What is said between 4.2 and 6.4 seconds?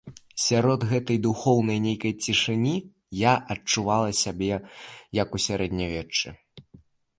сябе, як у сярэднявеччы.